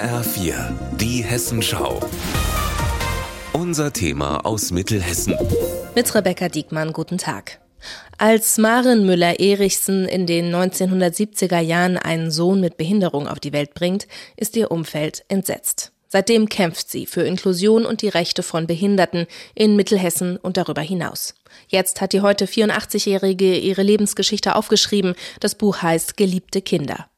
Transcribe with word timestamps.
HR4, 0.00 0.54
die 0.96 1.22
Hessenschau. 1.22 2.00
Unser 3.52 3.92
Thema 3.92 4.46
aus 4.46 4.70
Mittelhessen. 4.70 5.36
Mit 5.94 6.14
Rebecca 6.14 6.48
Diekmann, 6.48 6.94
guten 6.94 7.18
Tag. 7.18 7.60
Als 8.16 8.56
Maren 8.56 9.04
Müller-Erichsen 9.04 10.08
in 10.08 10.26
den 10.26 10.54
1970er 10.54 11.60
Jahren 11.60 11.98
einen 11.98 12.30
Sohn 12.30 12.62
mit 12.62 12.78
Behinderung 12.78 13.28
auf 13.28 13.40
die 13.40 13.52
Welt 13.52 13.74
bringt, 13.74 14.08
ist 14.38 14.56
ihr 14.56 14.70
Umfeld 14.70 15.26
entsetzt. 15.28 15.92
Seitdem 16.08 16.48
kämpft 16.48 16.88
sie 16.88 17.04
für 17.04 17.20
Inklusion 17.20 17.84
und 17.84 18.00
die 18.00 18.08
Rechte 18.08 18.42
von 18.42 18.66
Behinderten 18.66 19.26
in 19.54 19.76
Mittelhessen 19.76 20.38
und 20.38 20.56
darüber 20.56 20.80
hinaus. 20.80 21.34
Jetzt 21.68 22.00
hat 22.00 22.14
die 22.14 22.22
heute 22.22 22.46
84-Jährige 22.46 23.58
ihre 23.58 23.82
Lebensgeschichte 23.82 24.56
aufgeschrieben. 24.56 25.14
Das 25.40 25.56
Buch 25.56 25.82
heißt 25.82 26.16
Geliebte 26.16 26.62
Kinder. 26.62 27.09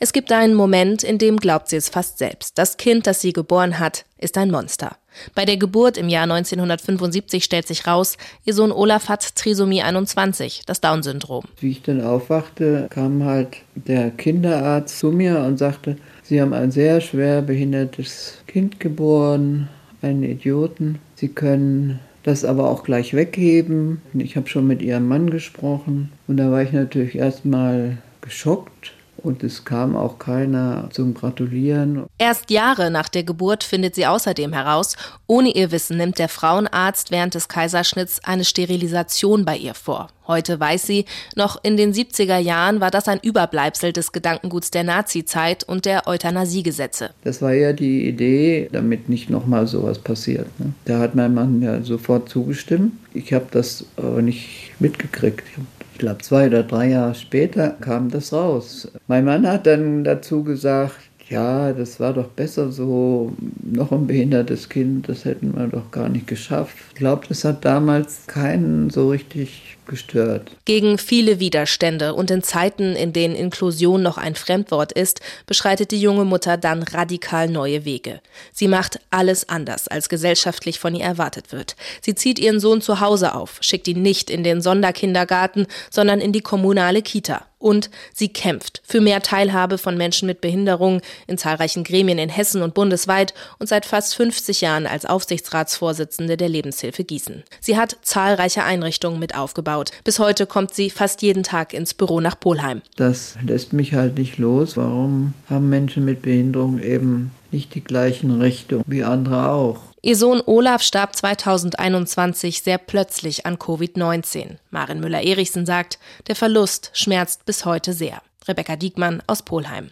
Es 0.00 0.12
gibt 0.12 0.32
einen 0.32 0.54
Moment, 0.54 1.02
in 1.02 1.18
dem 1.18 1.38
glaubt 1.38 1.68
sie 1.68 1.76
es 1.76 1.88
fast 1.88 2.18
selbst. 2.18 2.58
Das 2.58 2.76
Kind, 2.76 3.06
das 3.06 3.20
sie 3.20 3.32
geboren 3.32 3.78
hat, 3.78 4.04
ist 4.18 4.38
ein 4.38 4.50
Monster. 4.50 4.96
Bei 5.34 5.44
der 5.44 5.56
Geburt 5.56 5.96
im 5.96 6.08
Jahr 6.08 6.24
1975 6.24 7.44
stellt 7.44 7.66
sich 7.66 7.86
raus, 7.86 8.16
ihr 8.44 8.54
Sohn 8.54 8.72
Olaf 8.72 9.08
hat 9.08 9.36
Trisomie 9.36 9.82
21, 9.82 10.62
das 10.66 10.80
Down-Syndrom. 10.80 11.44
Wie 11.60 11.70
ich 11.70 11.82
dann 11.82 12.02
aufwachte, 12.02 12.88
kam 12.90 13.24
halt 13.24 13.58
der 13.74 14.10
Kinderarzt 14.10 14.98
zu 14.98 15.12
mir 15.12 15.38
und 15.40 15.58
sagte, 15.58 15.96
Sie 16.24 16.40
haben 16.40 16.54
ein 16.54 16.70
sehr 16.70 17.02
schwer 17.02 17.42
behindertes 17.42 18.38
Kind 18.46 18.80
geboren, 18.80 19.68
einen 20.00 20.22
Idioten. 20.22 20.98
Sie 21.16 21.28
können 21.28 22.00
das 22.22 22.46
aber 22.46 22.70
auch 22.70 22.82
gleich 22.82 23.12
weggeben. 23.12 24.00
Ich 24.14 24.36
habe 24.36 24.48
schon 24.48 24.66
mit 24.66 24.80
Ihrem 24.80 25.06
Mann 25.06 25.28
gesprochen 25.28 26.10
und 26.26 26.38
da 26.38 26.50
war 26.50 26.62
ich 26.62 26.72
natürlich 26.72 27.16
erstmal 27.16 27.98
geschockt 28.22 28.93
und 29.18 29.42
es 29.42 29.64
kam 29.64 29.96
auch 29.96 30.18
keiner 30.18 30.88
zum 30.92 31.14
Gratulieren. 31.14 32.04
Erst 32.18 32.50
Jahre 32.50 32.90
nach 32.90 33.08
der 33.08 33.24
Geburt 33.24 33.64
findet 33.64 33.94
sie 33.94 34.06
außerdem 34.06 34.52
heraus, 34.52 34.96
ohne 35.26 35.50
ihr 35.54 35.72
Wissen 35.72 35.96
nimmt 35.96 36.18
der 36.18 36.28
Frauenarzt 36.28 37.10
während 37.10 37.34
des 37.34 37.48
Kaiserschnitts 37.48 38.20
eine 38.24 38.44
Sterilisation 38.44 39.44
bei 39.44 39.56
ihr 39.56 39.74
vor. 39.74 40.08
Heute 40.26 40.58
weiß 40.58 40.86
sie, 40.86 41.04
noch 41.36 41.62
in 41.62 41.76
den 41.76 41.92
70er 41.92 42.38
Jahren 42.38 42.80
war 42.80 42.90
das 42.90 43.08
ein 43.08 43.20
Überbleibsel 43.22 43.92
des 43.92 44.12
Gedankenguts 44.12 44.70
der 44.70 44.82
Nazizeit 44.82 45.64
und 45.64 45.84
der 45.84 46.06
Euthanasiegesetze. 46.06 47.10
Das 47.24 47.42
war 47.42 47.52
ja 47.52 47.74
die 47.74 48.08
Idee, 48.08 48.70
damit 48.72 49.10
nicht 49.10 49.28
nochmal 49.28 49.66
sowas 49.66 49.98
passiert. 49.98 50.48
Ne? 50.58 50.72
Da 50.86 50.98
hat 50.98 51.14
mein 51.14 51.34
Mann 51.34 51.60
ja 51.60 51.82
sofort 51.82 52.30
zugestimmt. 52.30 52.92
Ich 53.12 53.34
habe 53.34 53.46
das 53.50 53.84
aber 53.96 54.22
nicht 54.22 54.72
mitgekriegt. 54.78 55.44
Ich 55.46 55.58
ich 55.94 55.98
glaube, 55.98 56.18
zwei 56.22 56.48
oder 56.48 56.64
drei 56.64 56.88
Jahre 56.88 57.14
später 57.14 57.70
kam 57.70 58.10
das 58.10 58.32
raus. 58.32 58.90
Mein 59.06 59.24
Mann 59.24 59.46
hat 59.46 59.68
dann 59.68 60.02
dazu 60.02 60.42
gesagt, 60.42 60.98
ja, 61.28 61.72
das 61.72 62.00
war 62.00 62.12
doch 62.12 62.28
besser 62.28 62.70
so, 62.70 63.32
noch 63.62 63.92
ein 63.92 64.06
behindertes 64.06 64.68
Kind, 64.68 65.08
das 65.08 65.24
hätten 65.24 65.56
wir 65.56 65.66
doch 65.68 65.90
gar 65.90 66.08
nicht 66.08 66.26
geschafft. 66.26 66.76
Ich 66.90 66.96
glaube, 66.96 67.26
das 67.28 67.44
hat 67.44 67.64
damals 67.64 68.26
keinen 68.26 68.90
so 68.90 69.08
richtig 69.08 69.76
gestört. 69.86 70.56
Gegen 70.64 70.98
viele 70.98 71.40
Widerstände 71.40 72.14
und 72.14 72.30
in 72.30 72.42
Zeiten, 72.42 72.94
in 72.96 73.12
denen 73.12 73.34
Inklusion 73.34 74.02
noch 74.02 74.18
ein 74.18 74.34
Fremdwort 74.34 74.92
ist, 74.92 75.20
beschreitet 75.46 75.90
die 75.90 76.00
junge 76.00 76.24
Mutter 76.24 76.56
dann 76.56 76.82
radikal 76.82 77.48
neue 77.48 77.84
Wege. 77.84 78.20
Sie 78.52 78.68
macht 78.68 78.98
alles 79.10 79.48
anders, 79.48 79.88
als 79.88 80.08
gesellschaftlich 80.08 80.78
von 80.78 80.94
ihr 80.94 81.04
erwartet 81.04 81.52
wird. 81.52 81.76
Sie 82.00 82.14
zieht 82.14 82.38
ihren 82.38 82.60
Sohn 82.60 82.80
zu 82.80 83.00
Hause 83.00 83.34
auf, 83.34 83.58
schickt 83.60 83.88
ihn 83.88 84.02
nicht 84.02 84.30
in 84.30 84.44
den 84.44 84.60
Sonderkindergarten, 84.60 85.66
sondern 85.90 86.20
in 86.20 86.32
die 86.32 86.40
kommunale 86.40 87.02
Kita. 87.02 87.46
Und 87.64 87.88
sie 88.12 88.28
kämpft 88.28 88.82
für 88.84 89.00
mehr 89.00 89.22
Teilhabe 89.22 89.78
von 89.78 89.96
Menschen 89.96 90.26
mit 90.26 90.42
Behinderung 90.42 91.00
in 91.26 91.38
zahlreichen 91.38 91.82
Gremien 91.82 92.18
in 92.18 92.28
Hessen 92.28 92.60
und 92.60 92.74
bundesweit 92.74 93.32
und 93.58 93.70
seit 93.70 93.86
fast 93.86 94.14
50 94.16 94.60
Jahren 94.60 94.86
als 94.86 95.06
Aufsichtsratsvorsitzende 95.06 96.36
der 96.36 96.50
Lebenshilfe 96.50 97.04
Gießen. 97.04 97.42
Sie 97.60 97.78
hat 97.78 97.96
zahlreiche 98.02 98.64
Einrichtungen 98.64 99.18
mit 99.18 99.34
aufgebaut. 99.34 99.92
Bis 100.04 100.18
heute 100.18 100.44
kommt 100.44 100.74
sie 100.74 100.90
fast 100.90 101.22
jeden 101.22 101.42
Tag 101.42 101.72
ins 101.72 101.94
Büro 101.94 102.20
nach 102.20 102.38
Polheim. 102.38 102.82
Das 102.96 103.36
lässt 103.42 103.72
mich 103.72 103.94
halt 103.94 104.18
nicht 104.18 104.36
los. 104.36 104.76
Warum 104.76 105.32
haben 105.48 105.70
Menschen 105.70 106.04
mit 106.04 106.20
Behinderung 106.20 106.82
eben 106.82 107.30
nicht 107.54 107.74
die 107.74 107.84
gleichen 107.84 108.40
Rechte 108.40 108.82
wie 108.86 109.04
andere 109.04 109.48
auch? 109.50 109.80
Ihr 110.02 110.16
Sohn 110.16 110.42
Olaf 110.44 110.82
starb 110.82 111.16
2021 111.16 112.60
sehr 112.60 112.76
plötzlich 112.76 113.46
an 113.46 113.56
Covid-19. 113.56 114.56
Marin 114.70 115.00
Müller-Erichsen 115.00 115.64
sagt, 115.64 115.98
der 116.26 116.36
Verlust 116.36 116.90
schmerzt 116.92 117.46
bis 117.46 117.64
heute 117.64 117.94
sehr. 117.94 118.20
Rebecca 118.46 118.76
Diekmann 118.76 119.22
aus 119.26 119.42
Polheim. 119.42 119.90